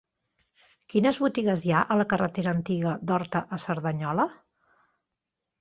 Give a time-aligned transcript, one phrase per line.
[0.93, 4.29] Quines botigues hi ha a la carretera Antiga d'Horta a Cerdanyola?